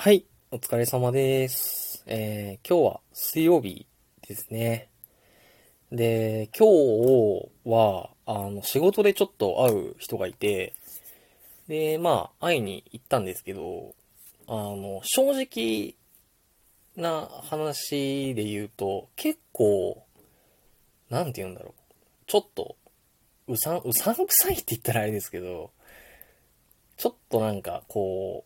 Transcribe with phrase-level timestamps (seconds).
[0.00, 2.04] はい、お疲れ様です。
[2.06, 3.84] えー、今日は水曜日
[4.28, 4.90] ですね。
[5.90, 10.76] で、今日は、あの、仕事でちょっと会う人がいて、
[11.66, 13.96] で、まあ、会いに行ったんですけど、
[14.46, 15.96] あの、正直
[16.96, 20.04] な話で言うと、結構、
[21.10, 21.72] なんて言うんだろう。
[22.28, 22.76] ちょっと、
[23.48, 25.72] うさん、うさんくさいって言ったらあれですけど、
[26.96, 28.44] ちょっとなんか、こ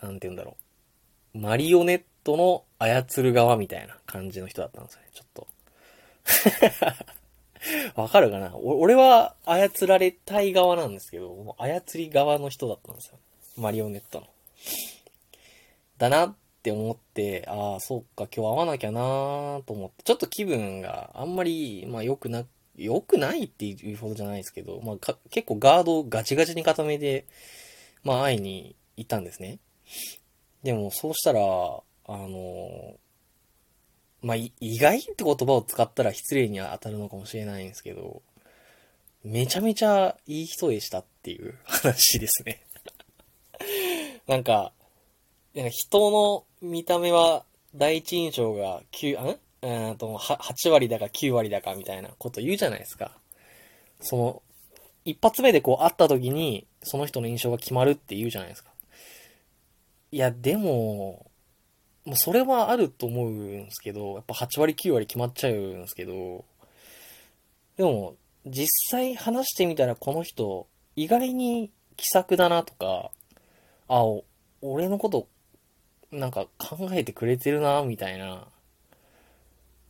[0.00, 0.63] う、なんて言うんだろう。
[1.34, 5.46] マリオネットの操る側みたいな感じの人だったんですよね、ちょっと。
[8.00, 8.54] わかるかな？
[8.56, 13.18] 俺は操られたい側なんですけど、もう操り側の人だったんですよ。
[13.56, 14.26] マリオネットの。
[15.98, 22.44] だなって思って、ああ、そっか、今日会わなきゃなーと思って、ちょっと気分があんまり、まあ良くな、
[22.76, 27.24] 良くないっていうほどじゃないですけど、まあ結構ガードをガチガチに固めて、
[28.02, 29.58] まあ会いに行ったんですね。
[30.64, 31.42] でも、そうしたら、あ
[32.08, 32.96] の、
[34.22, 38.22] まあ、意外って言葉を使ったら失礼には当たるのかもしれないんですけど、
[39.22, 42.62] めちゃめちゃいい人でしたっていう 話ですね。
[44.26, 44.72] なんか、
[45.54, 53.18] なんか人の見た目は第一印象が9、あんえーと、8割だか9割だかみたいなこと言うじゃないですか。
[54.00, 54.42] その、
[55.04, 58.73] 一発目でこう会った時に、その人の印象が決まるって言うじゃないですか。
[60.14, 61.26] いや、でも、
[62.04, 66.44] もうそれはあると思うんですけど、やっぱ8割9割決まっちゃうんですけど、
[67.76, 68.14] でも、
[68.46, 73.10] 実際話してみたらこの人、意外に気さくだなとか、
[73.88, 74.04] あ、
[74.62, 75.26] 俺のこと、
[76.12, 78.46] なんか考えてくれてるな、みたいな、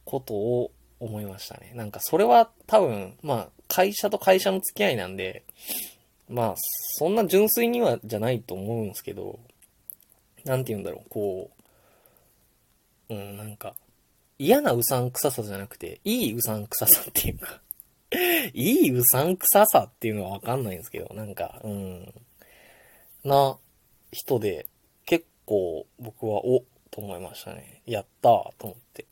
[0.06, 1.72] ことを思いましたね。
[1.74, 5.44] なんかそれは多分、まあ、会社と会社の付き合いなんで、
[6.30, 6.54] まあ、
[6.96, 9.38] そんな純粋にはじゃないと思うんですけど、
[10.44, 11.50] なんて言うんだろう、こ
[13.08, 13.74] う、うん、なんか、
[14.38, 17.60] 嫌なうさんくささじゃなくて、いいうさんくささっていうか、
[18.52, 22.14] いいうさんくささっていうのはわかんないんですけど、なんか、うん、
[23.24, 23.58] な
[24.12, 24.66] 人で、
[25.06, 27.82] 結構僕は、お、と思いましたね。
[27.86, 29.06] やったーと思って。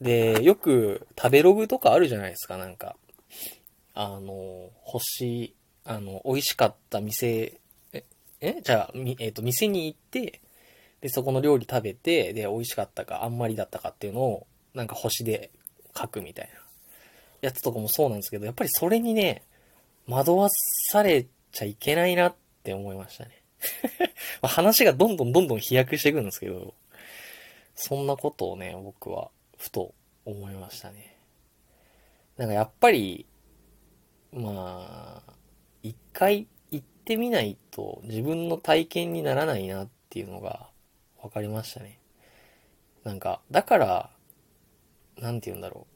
[0.00, 2.96] で、よく食べログとかあるじゃないですか、なんか。
[3.94, 5.54] あの、星、
[5.84, 7.60] あの、美味しかった店、
[7.92, 8.04] え、
[8.40, 8.60] え？
[8.62, 10.40] じゃあ、みえっ、と、店に行って、
[11.04, 15.50] で、そこの料理食べて、で、美味しかったか、あんまりだったかっていうのを、なんか星で
[15.94, 16.54] 書くみたいな。
[17.42, 19.42] やつとかもそうなんですけど、やっぱりそれにね、
[20.08, 20.48] 惑わ
[20.90, 23.42] されちゃいけないなって思いましたね。
[24.40, 26.72] ま話がどんどんどんどん飛躍していくんですけど、
[27.74, 29.92] そんなことをね、僕は、ふと
[30.24, 31.18] 思いましたね。
[32.38, 33.26] なんかやっぱり、
[34.32, 35.32] まあ、
[35.82, 40.70] 一回行ってみないと自分の体験にならないなっていうのが
[41.24, 41.98] 分かりましたね。
[43.02, 44.10] なんか、だから、
[45.18, 45.86] なんて言うんだろ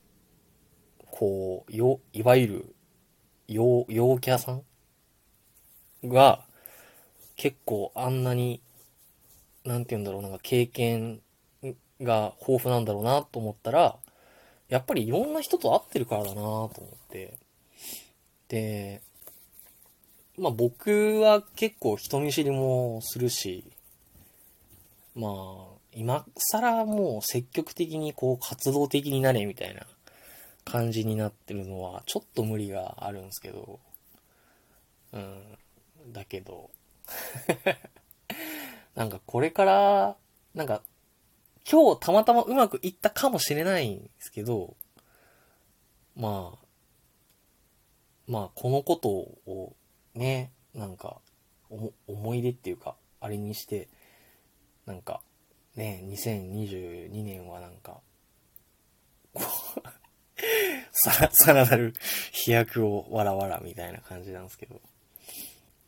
[1.02, 1.04] う。
[1.10, 2.74] こう、よ、いわゆる、
[3.46, 4.62] 陽、陽キャさん
[6.04, 6.44] が、
[7.36, 8.62] 結構あんなに、
[9.64, 11.20] なんて言うんだろう、なんか経験
[12.00, 13.96] が豊富なんだろうなと思ったら、
[14.68, 17.38] やっぱりいろんな人と会ってるからだなと思って。
[18.48, 19.02] で、
[20.38, 23.64] まあ僕は結構人見知りもするし、
[25.18, 29.82] まあ、今更もう積極的にこう活動的になれみたいな
[30.64, 33.80] 感じになってるのはちょっと無理があるんですけど、
[35.12, 35.42] うん、
[36.12, 36.70] だけど、
[38.94, 40.16] なんかこれから、
[40.54, 40.82] なんか
[41.68, 44.76] 今日たまたまうまくいったかもしれないんですけど、
[46.14, 46.58] まあ、
[48.28, 49.74] まあこのことを
[50.14, 51.20] ね、なんか、
[52.06, 53.88] 思い出っていうか、あれにして、
[54.88, 55.20] なんか、
[55.76, 58.00] ね、2022年はなんか、
[60.92, 61.94] さら、さらなる
[62.32, 64.80] 飛躍をわらわらみたいな感じなんですけど。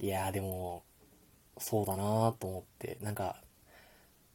[0.00, 0.82] いやーでも、
[1.56, 3.40] そうだなーと思って、なんか、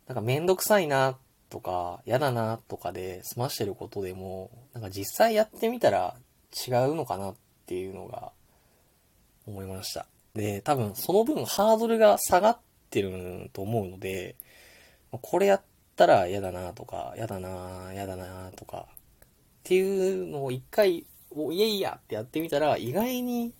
[0.08, 1.16] なんかめんどくさいな
[1.50, 6.16] とか、嫌だなとかで済ましてることでも、なんか実際やってみたら
[6.68, 7.36] 違うのかなっ
[7.68, 8.32] ていうのが
[9.46, 10.08] 思いました。
[10.34, 12.60] で、多分その分ハードルが下がっ
[12.90, 14.36] てると思うので、
[15.12, 15.62] これやっ
[15.96, 18.98] たら嫌だなとか、嫌だな嫌だなとか、っ
[19.64, 23.54] ていうのを一回、おいやいやってやってみたら、意外に、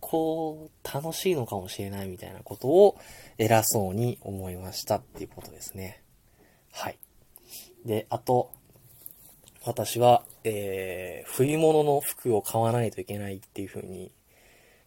[0.00, 2.98] こう、楽しいのかもしれないみたいなことを
[3.38, 6.02] 偉そうに思いましたっていうことですね。
[6.72, 6.98] はい。
[7.86, 8.52] で、あと、
[9.64, 14.12] 私は、えー、冬物の服を買わないといけないっていう風に、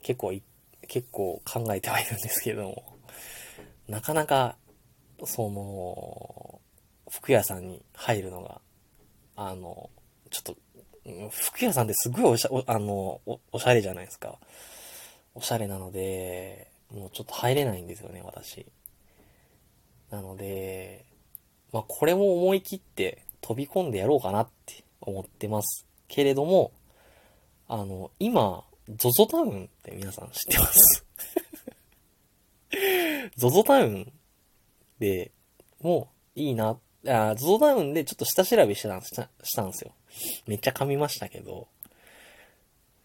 [0.03, 0.33] 結構、
[0.87, 2.97] 結構考えてはいるんですけども、
[3.87, 4.55] なかなか
[5.25, 6.61] その、
[7.09, 8.61] 服屋さんに入るのが、
[9.35, 9.89] あの、
[10.29, 10.57] ちょっと、
[11.29, 14.37] 服屋さんってすごいおしゃ、おあのお、おしゃれじゃないですか。
[15.33, 18.65] おしゃれなので、もうちょっと入れないんですよね、私。
[20.09, 21.05] なので、
[21.71, 25.85] まあこれも思い切って飛び込んでやろうかなって思ってます。
[26.07, 26.71] けれども、
[27.67, 31.05] あの、今、ZOZO タウンって皆さん知ってます
[33.37, 34.11] ?ZOZO タウン
[34.99, 35.31] で、
[35.81, 36.77] もういいな。
[37.05, 39.93] あ、ZOZO タウンでちょっと下調べしたしたしたんですよ。
[40.47, 41.67] めっちゃ噛みましたけど。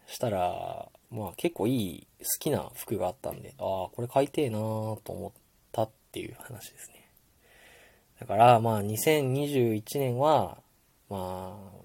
[0.07, 5.33] したら、まあ結構いい、好きな服があったんで、ああ、これ買いてえなーと思っ
[5.73, 7.09] たっていう話ですね。
[8.21, 10.59] だから、まあ2021年は、
[11.09, 11.83] まあ、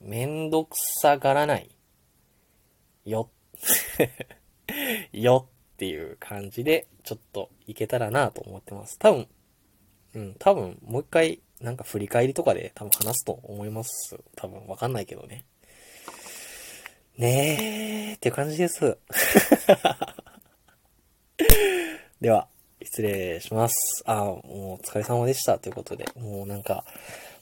[0.00, 1.70] めんどくさがらない。
[3.04, 3.30] よ。
[5.12, 8.98] よっていう感じで、ちょっといけたらなと思ってます。
[8.98, 9.28] 多分、
[10.14, 14.16] うん、多分、もう一回、なんか振り返りとかで多分話すと思います。
[14.36, 15.44] 多分、わかんないけどね。
[17.18, 18.96] ねーっていう感じです。
[22.22, 22.48] では、
[22.82, 24.02] 失礼します。
[24.06, 24.38] あ、もう
[24.72, 25.58] お疲れ様でした。
[25.58, 26.86] ということで、もうなんか、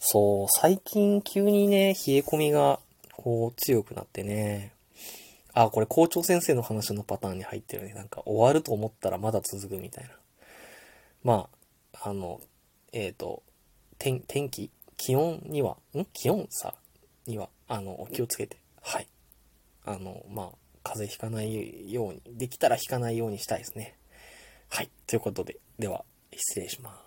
[0.00, 2.80] そう、最近急にね、冷え込みが、
[3.12, 4.74] こう、強くなってね。
[5.54, 7.94] あ、これ校長先生の話のパターンに入ってるね。
[7.94, 10.10] なんか、終わると思ったらまだ続くみたいな。
[11.22, 11.48] ま
[11.92, 12.40] あ、あの、
[12.92, 13.42] えっ、と、
[13.98, 14.70] 天、天気？
[14.96, 16.04] 気温には、ん？
[16.12, 16.74] 気温差
[17.26, 18.58] には、あの、お気をつけて。
[18.82, 19.06] はい。
[19.84, 20.48] あの、まあ、
[20.82, 23.96] 風邪ひかないように、できたらひかないようにしたいですね。
[24.68, 24.90] はい。
[25.06, 27.03] ということで、では、失礼します。